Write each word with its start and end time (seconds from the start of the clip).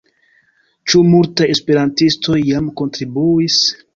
Ĉu 0.93 1.01
multaj 1.09 1.49
esperantistoj 1.55 2.39
jam 2.53 2.73
kontribuis? 2.83 3.63